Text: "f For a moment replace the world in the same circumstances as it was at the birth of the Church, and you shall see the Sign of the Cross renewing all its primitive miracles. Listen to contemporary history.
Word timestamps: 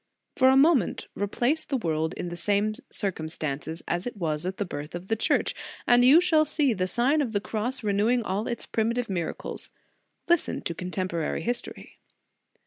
"f 0.35 0.39
For 0.41 0.49
a 0.49 0.57
moment 0.57 1.05
replace 1.13 1.63
the 1.63 1.77
world 1.77 2.15
in 2.15 2.29
the 2.29 2.35
same 2.35 2.73
circumstances 2.89 3.83
as 3.87 4.07
it 4.07 4.17
was 4.17 4.47
at 4.47 4.57
the 4.57 4.65
birth 4.65 4.95
of 4.95 5.09
the 5.09 5.15
Church, 5.15 5.53
and 5.85 6.03
you 6.03 6.19
shall 6.19 6.43
see 6.43 6.73
the 6.73 6.87
Sign 6.87 7.21
of 7.21 7.33
the 7.33 7.39
Cross 7.39 7.83
renewing 7.83 8.23
all 8.23 8.47
its 8.47 8.65
primitive 8.65 9.11
miracles. 9.11 9.69
Listen 10.27 10.59
to 10.63 10.73
contemporary 10.73 11.43
history. 11.43 11.99